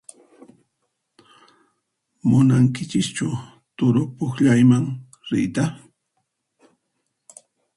Munankichischu 2.27 3.27
turupukllayman 3.77 4.85
riyta? 5.29 5.63